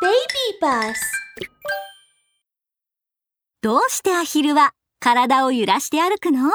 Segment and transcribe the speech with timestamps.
[0.00, 0.14] Baby
[0.60, 0.94] bus
[3.60, 6.52] どうしてアヒルは体を揺らして歩くの？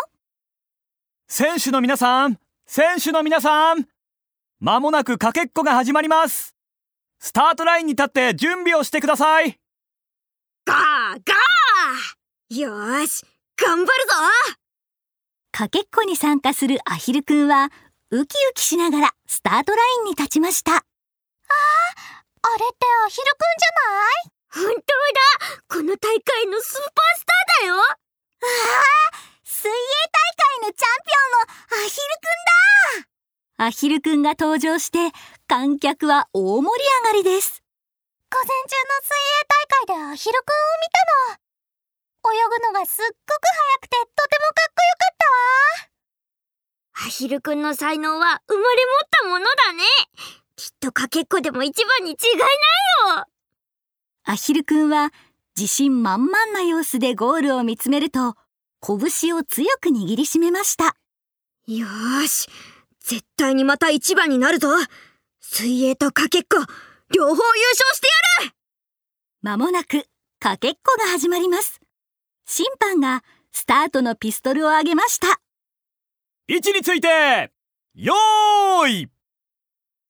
[1.27, 3.85] 選手の皆さん選手の皆さん
[4.61, 6.55] まもなくかけっこが始まります。
[7.19, 9.59] スタートラインに立って準備をしてください。
[10.65, 12.61] ガーガー！
[12.61, 13.25] よーし
[13.61, 13.91] 頑張るぞ！
[15.51, 17.69] かけっこに参加するアヒルくんは
[18.09, 20.77] ウキウキしながらスタートラインに立ちました。
[20.77, 20.81] あ
[22.57, 24.67] れってアヒルくんじゃない？
[24.67, 25.63] 本当だ。
[25.67, 27.81] この大会のスーパースターだよ。
[29.43, 32.43] 水泳大会のチャンピオンのアヒルくん
[33.57, 33.65] だ。
[33.65, 35.11] アヒルくんが登場して
[35.47, 37.63] 観客は大盛り上がりです。
[38.29, 40.99] 午前中の水泳大会でアヒルくんを見た
[41.33, 41.43] の。
[42.33, 47.07] 泳ぐのがすっごく速くてとてもかっこよかったわ。
[47.07, 49.83] アヒルくんの才能は生まれ持ったものだね
[50.63, 53.25] きっとかけっこでも一番に違いないよ。
[54.23, 55.11] アヒルくんは
[55.57, 58.35] 自信満々な様子でゴールを見つめると
[58.79, 60.95] 拳を強く握りしめました。
[61.67, 62.47] よーし。
[63.01, 64.69] 絶対にまた一番になるぞ。
[65.41, 66.55] 水泳とかけっこ
[67.13, 67.45] 両方優勝
[67.93, 68.07] して
[68.41, 68.55] やる。
[69.41, 70.05] まもなく
[70.39, 71.81] かけっこが始まります。
[72.45, 75.41] 審判がスタートのピストルを上げました。
[76.47, 77.51] 位置について
[77.95, 79.09] よーい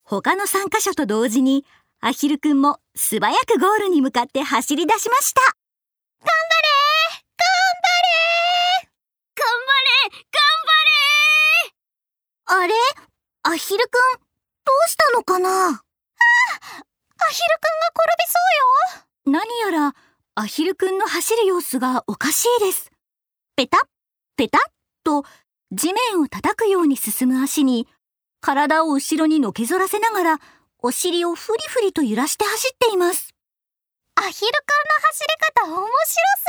[0.04, 1.64] 他の参加者と同時に
[2.00, 5.40] アヒルくんも素早くゴールに向かって走り出しました。
[5.40, 6.28] 頑
[9.34, 10.14] 頑張れ
[10.66, 12.64] 張れ。
[12.64, 12.74] あれ？
[13.44, 14.20] アヒルくん
[14.64, 15.48] どうしたのかな？
[15.48, 15.76] あア
[17.30, 18.38] ヒルくんが転びそ
[19.24, 19.40] うよ。
[19.40, 19.94] 何やら
[20.34, 22.90] アヒルくんの走る様子がおかしいです。
[23.56, 23.80] ペタッ
[24.36, 24.60] ペタッ
[25.02, 25.24] と
[25.72, 27.88] 地面を叩くように進む足に
[28.44, 30.38] 体を後ろにのけぞらせながら
[30.82, 33.34] お尻をフリフリと揺らして走っています。
[34.16, 34.52] アヒルくんの
[35.00, 36.44] 走り方面白す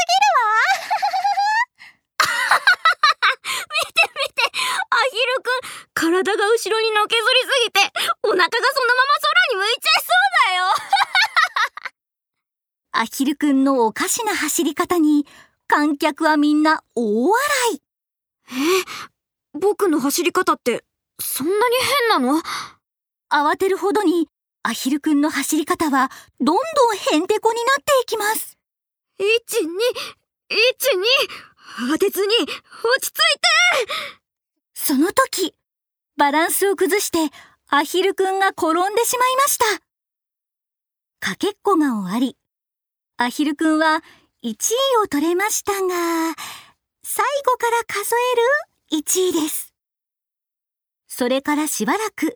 [3.55, 4.43] 見て見て
[4.89, 5.51] アヒルくん
[5.93, 7.79] 体が後ろにのけぞりすぎて
[8.23, 10.67] お腹がそのまま空に向いちゃいそうだよ。
[12.91, 15.25] アヒルくんのおかしな走り方に
[15.67, 17.39] 観客はみんな大笑
[17.73, 17.81] い。
[19.53, 20.83] 僕の走り方って
[21.19, 21.75] そんなに
[22.09, 22.41] 変なの？
[23.29, 24.27] 慌てるほどに
[24.63, 26.09] アヒルくんの走り方は
[26.39, 26.61] どんど
[26.93, 28.57] んへんてこになっていきます。
[29.19, 29.67] 1 2
[30.49, 30.57] 1
[31.89, 32.49] 2慌てずに落
[33.01, 33.21] ち着いて。
[34.73, 35.53] その時
[36.17, 37.17] バランスを崩して
[37.69, 39.65] アヒルくんが転んでしまいました。
[41.19, 42.37] かけっこが終わり
[43.17, 44.03] アヒルくんは
[44.43, 44.53] 1位
[45.03, 46.35] を取れましたが
[47.03, 48.15] 最後から数
[48.91, 49.74] える1位です。
[51.17, 52.35] それからしばらく。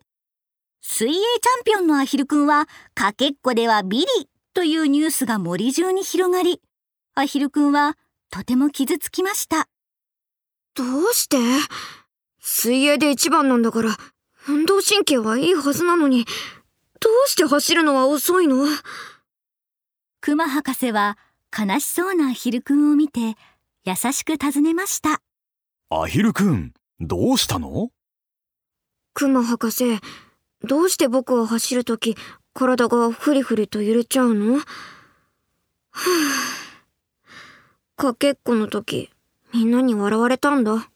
[0.82, 4.06] 水泳チャンピオンのアヒルくんはかけっこではビリ
[4.54, 6.62] というニュースが森中に広がり
[7.14, 7.98] アヒルくんは
[8.32, 9.68] とても傷つきました。
[10.76, 11.36] どうして？
[12.40, 13.98] 水泳で一番なんだから
[14.48, 16.24] 運動神経はいいはずなのに
[17.02, 18.66] どうして走るのは遅いの？
[20.22, 21.18] クマ博士は
[21.52, 23.36] 悲しそうなアヒルくんを見て
[23.84, 25.22] 優しく尋ねました。
[25.90, 27.90] アヒルくんどうしたの？
[29.14, 30.00] クマ博士
[30.64, 32.16] どうして僕は走るとき
[32.54, 34.56] 体がフリフリと揺れちゃうの？
[34.56, 34.62] は
[37.98, 39.10] ぁかけっこの時
[39.54, 40.90] みんなに笑われたんだ。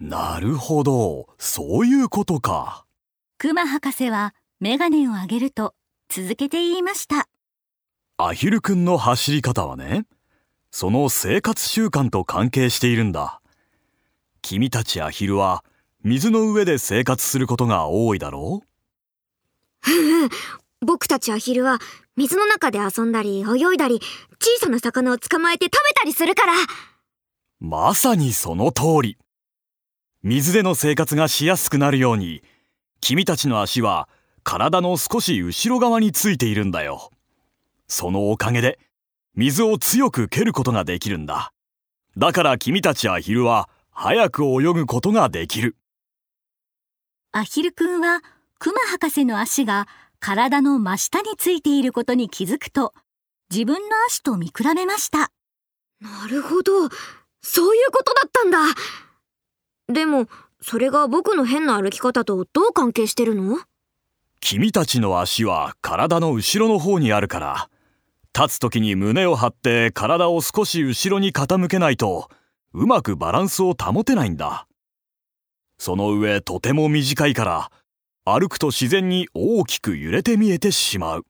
[0.00, 1.28] なるほど。
[1.38, 2.84] そういうことか。
[3.38, 5.74] クマ博士はメガネを上げると
[6.08, 7.28] 続けて言いました。
[8.18, 10.06] アヒルくんの走り方はね
[10.70, 13.40] その生活習慣と関係しているんだ。
[14.42, 15.64] 君たちアヒルは
[16.06, 20.28] 水の上で生活することが多いだろう？
[20.86, 21.80] 僕たちアヒルは
[22.14, 24.00] 水の中で遊んだり泳いだり
[24.40, 26.52] 小さな魚を捕まえて食べたりするから。
[27.58, 29.18] まさにその通り。
[30.22, 32.44] 水での生活がしやすくなるように
[33.00, 34.08] 君たちの足は
[34.44, 37.10] 体の少し後ろ側についているんだよ。
[37.88, 38.78] そのおかげで
[39.34, 41.52] 水を強く蹴ることができるんだ。
[42.16, 45.74] だから君たちアヒルは早く泳ぐことができる
[47.32, 48.22] アヒルくんは
[48.58, 49.86] クマ博士の足が
[50.20, 52.94] 体の真下についていることに気づくと
[53.50, 55.30] 自分の足と見比べました。
[56.00, 56.88] なるほど。
[57.42, 58.58] そういうことだったんだ。
[59.92, 60.26] でも
[60.60, 63.58] それが僕の変な歩き方とどう関係してるの？
[64.40, 67.68] 君たちの足は体の後ろの方にあるから
[68.38, 72.28] 立つ時に胸を張って体を少し後ろに傾けないと
[72.72, 74.66] うまくバランスを保てないんだ
[75.78, 77.70] その上とても短いから
[78.24, 81.26] 歩くと自然に大きく揺れて見えてしまう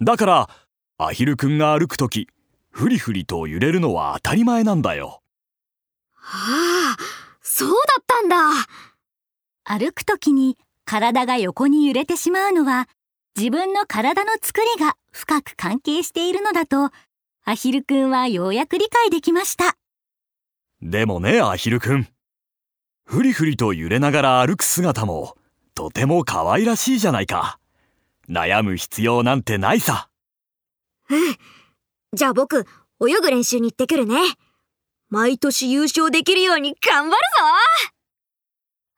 [0.00, 0.50] だから
[0.98, 2.28] アヒルくんが歩くとき
[2.70, 5.20] フリフリと揺れるのは当たり前なんだよ
[6.26, 6.96] はあ、
[7.42, 8.36] そうだったんだ。
[9.64, 10.56] 歩くときに
[10.86, 12.88] 体が横に揺れてしまうのは
[13.36, 16.90] 自分の体の作りが深く関係しているのだと
[17.44, 19.76] アヒルくんはようやく理解できました。
[20.80, 22.08] でもねアヒルくん
[23.04, 25.36] フリフリと揺れながら歩く姿も
[25.74, 27.58] とても可愛らしいじゃないか
[28.28, 30.08] 悩む必要なんてないさ
[31.10, 31.36] うん。
[32.14, 32.64] じゃあ僕、
[33.06, 34.16] 泳ぐ練習に行ってくるね。
[35.10, 37.18] 毎年優勝できるように頑張るぞ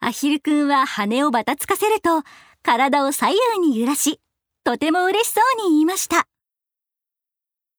[0.00, 2.22] アヒルくんは羽をばたつかせると
[2.62, 4.20] 体を左右に揺らし、
[4.64, 6.28] とても嬉しそうに言いました。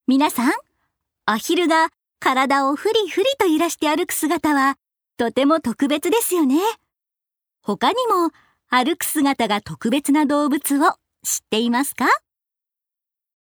[0.08, 0.52] 皆さん、
[1.26, 1.90] アヒルが
[2.20, 4.78] 体をフリフリと揺らして歩く姿は
[5.18, 6.58] とても特別ですよね。
[7.64, 8.30] 他にも
[8.70, 10.92] 歩く姿が特別な動物を
[11.24, 12.06] 知っていますか？